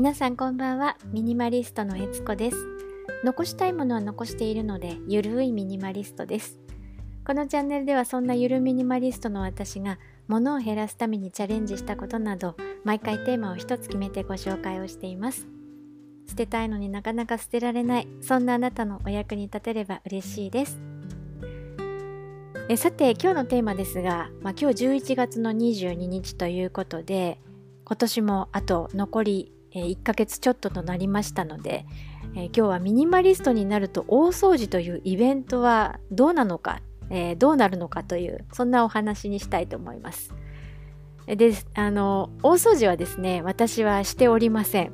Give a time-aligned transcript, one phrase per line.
[0.00, 0.96] 皆さんこんばんは。
[1.12, 2.56] ミニマリストのえつこです。
[3.22, 6.58] 残したいものは残しているのでゆるいミニマリストです。
[7.22, 15.46] このチャンネルではそんなゆるミニマリストの私が物を減らすためにチャレンジしたことなど毎回テーマを一つ決めてご紹介をしています。
[16.26, 20.80] 捨てたいのになかなか捨てられないそんなあなたのお役に立てれば嬉しいです。
[22.70, 27.38] えさて今日のテーマですが、まあ、今日11月の22日ということで
[27.84, 31.86] 今年もあと残りえ1ヶ月ちょっととなりましたので、
[32.34, 40.34] え今日はミニマリストになると大掃除というイベントはどうなのか、えー、どうなるのかというそんなお話にしたいと思います。
[41.26, 44.92] であの大掃除はですね私はしておりません。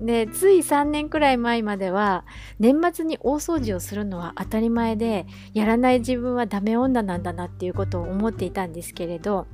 [0.00, 2.24] でつい3年くらい前までは
[2.58, 9.46] 年末に大掃除をするのは当たり前でやらない自分はダメ女なんだなっていうことを思っていたんですけれど、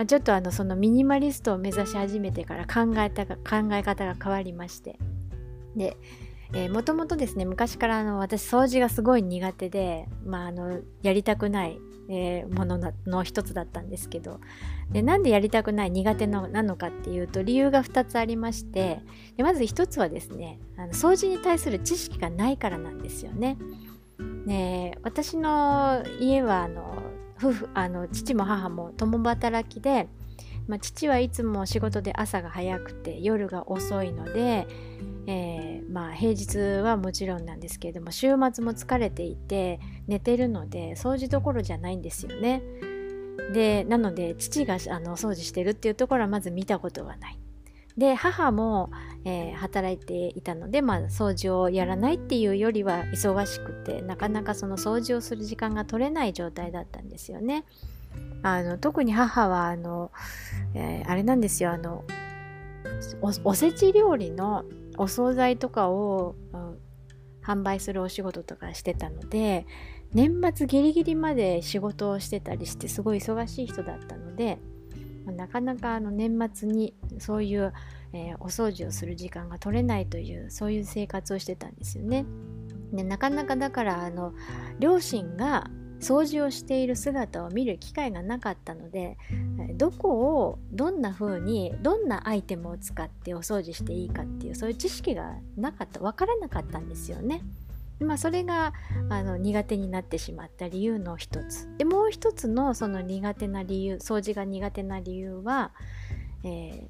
[0.00, 4.98] まあ、ちょっとあのそのミニマリストを目指し始めてから考えたが考え方が変わりまして。
[5.76, 5.94] で、
[6.70, 14.40] もともとですね昔からあの私掃除がすごい苦手で、まあ、あのやりたくない、えー、ものの一つだったんですけど。
[14.90, 19.02] でなんでやりたくない苦手なのかっていうと理由が2つありまして。
[19.36, 23.58] でまず1つはですねあの掃除に対する知識がないからなんですよね。
[24.46, 27.09] ね私の家はあの
[27.40, 30.08] 夫婦あの父も母も共働きで、
[30.68, 34.66] まあ、父はいつも仕事で朝が早くて夜が遅いので
[35.26, 42.62] えー、まあ平日はもちろんなんですけれども週末も疲れていて寝てるので掃除どころじゃないんですよね。
[43.52, 47.39] でなので父があの掃除してるっていうところはまず見たことがない。
[48.00, 48.90] で母も、
[49.26, 57.66] えー、働いていたので、まあ、掃除をやらないっていうよりは忙しくてなかなかその掃除をする時間が取れない状態だったんですよね。
[58.42, 60.10] あの特に母はあの、
[60.74, 62.04] えー、あれなんですよあの
[63.44, 64.64] おせち料理の
[64.96, 66.78] お惣菜とかを、うん、
[67.44, 69.66] 販売するお仕事とかしてたので
[70.14, 74.58] 年末ギリギリまで仕事をしてたりしてすごい忙しい人だったので、
[75.30, 77.72] なかなかあの年末にそういう、
[78.12, 82.24] えー、お掃除をする時間が取れないというそういう生活をしてたんですよね。
[82.92, 84.34] でなかなかだからあの
[84.78, 85.70] 両親が
[86.00, 89.18] 掃除をしている姿を見る機会がなかったので
[89.74, 97.42] どこをどんな風にどんなアイテムを使ってお掃除していいかっていうそういう知識がなかった分からなかったんですよね。
[98.00, 98.72] まあ、それが
[99.08, 101.68] あの苦手になってしまった理由の一つ。
[101.76, 105.72] でもう一つのその苦手な理由掃除が苦手な理由は、
[106.44, 106.88] えー、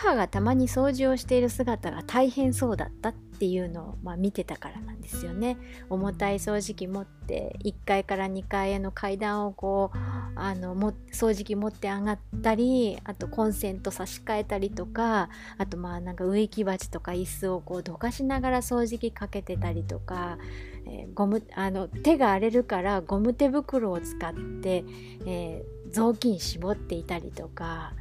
[0.00, 5.58] 母がたまに掃除をしている姿が大変そうだったっていうのを、まあ、見てたからなんですよね。
[5.90, 9.98] 重たい掃除機持って1階から2階への階段をこう
[10.36, 20.38] あのも掃除機持って上がったりあとコンセント差し替えたりとかあとまあなんか植木鉢とか椅子をこうどかしながら掃除機かけてたりとか、
[20.86, 24.32] えー、ゴムあの手が荒れるからゴム手袋を使っ
[24.62, 24.84] て、
[25.26, 27.94] えー、雑巾絞っていたりとか。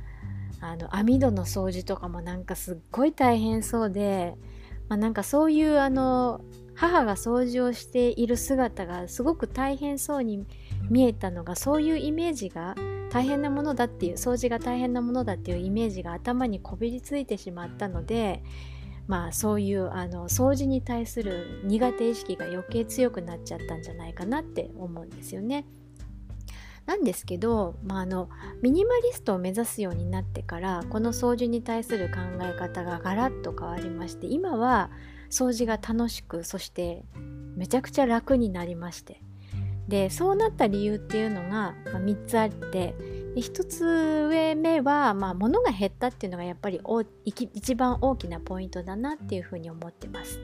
[0.62, 4.36] あの網戸の掃除とかもなんかすっごい大変そうで、
[4.88, 6.42] まあ、なんかそういうあの
[6.76, 10.46] 母が掃除をしている姿がすごく大変そうに
[10.90, 12.76] 見えたのがそういうイメージが
[13.10, 18.42] 大変なものだっていう掃除が大変なものだっていうイメージが頭にこびりついてしまったので
[19.08, 25.66] まあそういうあの掃除に対する苦手意識が余計強くなっちゃったんじゃないかなって思うんですよね。
[26.86, 28.30] なんですけど、まあ、あの
[28.62, 34.90] ミニマリストを目指すようになってからこの掃除に対する考え方がガラッと変わりまして今は
[35.30, 37.06] 掃除が楽しくそして
[37.56, 39.22] めちゃくちゃ楽になりまして
[39.88, 42.96] でそうなった理由っていうのが、まあ、3つあって
[43.36, 46.82] 1つ上目は、まあ、物が減ったっていうのがやっぱり
[47.26, 50.40] 一番大きなポイントだなっていうふうに思ってます。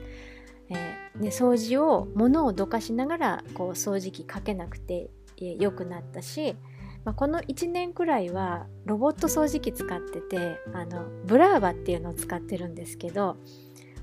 [0.70, 5.10] えー、掃除を物をどかしながらこう掃除機かけなくて
[5.44, 6.56] 良くなったし、
[7.04, 13.36] まあ、この1年くらいはロボット掃除機使っててあのブラーバっていうのを使ってるんですけど、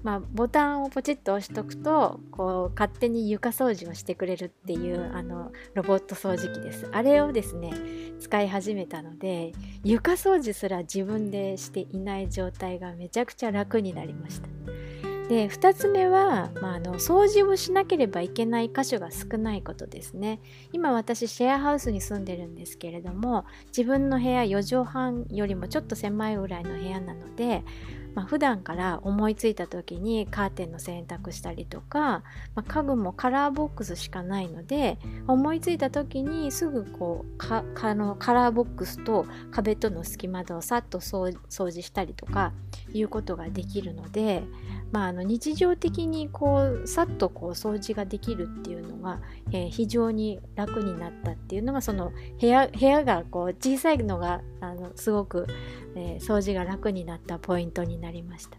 [0.01, 6.89] まあ、ボタンをポチッと押しとくとこう勝手に床掃除をしてくれるっていうあのロボット掃除機です。
[6.91, 7.71] あれをですね
[8.19, 9.51] 使い始めたので
[9.83, 14.74] 床掃除すら自分でしていない状態がめちゃくちゃ楽になりました。
[15.29, 20.39] で2つ目は、まあ、あの掃除をしなければいけない箇所が少ないことですね。
[20.71, 27.63] 今私シェアハウスに住んでるんですけれども自分の部屋4畳半よりもちょっと狭いぐらいの部屋なので
[28.15, 32.23] まあ、普段から思いついた時にカーテンの洗濯したりとか、
[32.55, 34.97] まあ、家具もカラーボックスしかないので
[35.27, 37.63] 思いついた時にすぐこうか
[37.93, 41.31] のカラーボックスと壁との隙間をさっと掃
[41.71, 42.53] 除したりとか
[42.93, 44.43] いうことができるので、
[44.91, 49.19] まあ、あの日常的にこうさっとこう掃除ができるっていうのが、
[49.51, 55.47] えー、非常に楽になったっていうのがその部屋部屋がこう小さいのがあのすごく、
[55.95, 58.04] えー、掃除が楽になったポイントになります。
[58.05, 58.57] なりました。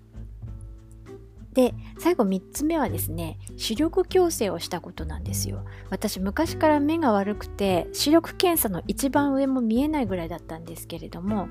[1.55, 11.49] で最後3つ目はですね視力矯正をしたことなんですよ私昔から目が悪くて視力検査の一番上も見えないぐらいだったんですけれども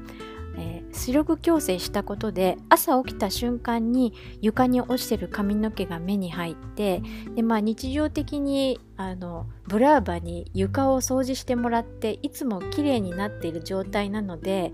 [0.57, 7.01] えー、視力矯正したことで朝起きた瞬間に床に落ちてる髪の毛が目に入って
[7.36, 14.71] で、まあ、日常的にあのブラーバに床を掃除してもらっていつも綺麗になっている状態なので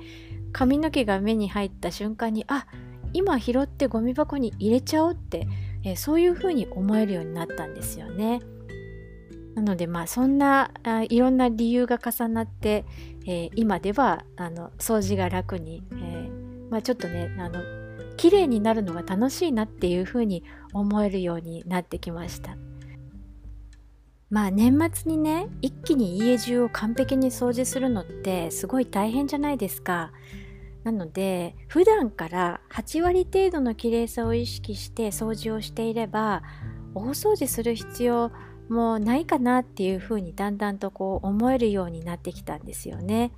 [0.51, 5.47] 髪の毛が目に入った瞬間にあっ今拾ってゴミ箱に入れちゃおうって、
[5.83, 8.41] えー、そういうふうに思えるようになったんですよね。
[9.55, 12.85] なのでまあそんなあいろんな理由が重なって、
[13.25, 17.61] えー、今ではあの掃除が楽に、えー、まあ、ちょっとねあの
[18.15, 20.43] 綺麗になるのが楽しいなっていうふうに
[20.73, 22.55] 思えるようになってきました
[24.29, 30.11] まあ年末にね一気に家中を完璧に掃除するのってすごい大変じゃないですか
[30.83, 36.43] なので普段から8割程度の綺麗さを意識して掃除をしていれば
[36.95, 38.31] 大掃除する必要
[38.69, 43.31] もないかなっていうふうにだんだんとこう思えるようになってきたんですよね。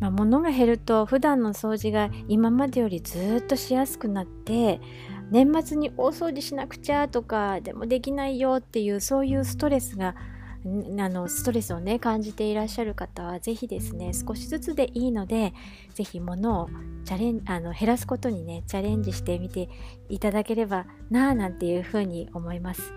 [0.00, 4.80] まあ、物が減ると普段の掃除が今までよりずっとしやすくなって
[5.30, 10.14] 年末に大掃除しなくちゃとかでもできないよっていうそういうストレスが
[10.64, 15.54] あのストレスをね感じていらっしゃる方は是非ですね少しずつでいいので
[15.94, 16.68] 是非物を
[17.04, 19.68] チャレンあの減らすことにねチャレンジしてみて
[20.08, 22.92] いただければなあなんていうふうに思います。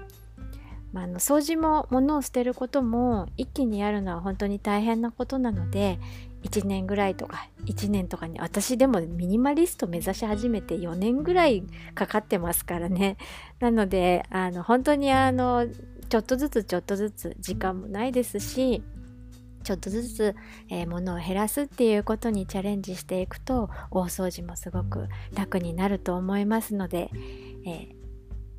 [0.92, 6.00] まあ、あの掃除も物を捨てることも一気にやるのは本当に大変なことなので
[6.44, 11.64] 1年ぐらいとか1年とかに私でもミニマリスト目指し始めて4年ぐらい
[11.94, 13.18] かかってますからね
[13.60, 15.68] なのであの本当にあの
[16.12, 18.84] ちょっとずつちょっとずつ時間もないですし
[19.64, 20.36] ちょっとずつ、
[20.70, 27.10] えー、物を減らすっていうことにチャレンジしていくと大掃除もすごく楽になると思いますので、
[27.66, 27.96] えー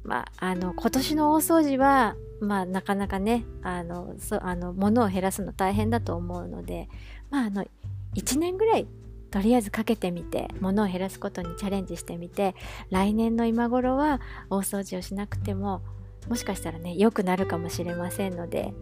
[0.03, 6.89] まあ、あの今年の大掃除は、まあ、なかなかねあのそあの物を減らすの大変だと思うので、
[7.29, 7.67] まあ、あの
[8.15, 8.87] 1年ぐらい
[9.31, 12.55] とりあえずかけてみて物を減らすことにチャレンジしてみて
[12.89, 15.83] 来年の今頃は大掃除をしなくても
[16.29, 18.73] もしかしたらね良くなるかもしれませんので、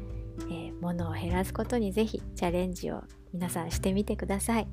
[0.50, 3.02] えー、物を減らすことにぜひチャレンジを
[3.32, 4.66] 皆さんしてみてください。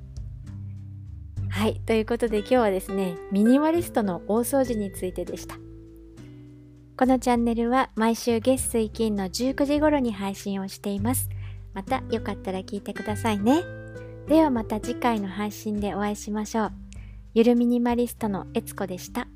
[1.49, 5.55] はい、ということで今日はですねミニマリストの大掃除についてでした。
[6.97, 11.29] このチャンネルは毎週月水金の19時頃に配信をしています。
[11.73, 13.63] またよかったら聞いてくださいね。
[14.27, 16.71] ではまた次回の配信でお会いしましょう。
[17.33, 19.27] ゆるミニマリストのえつこでした。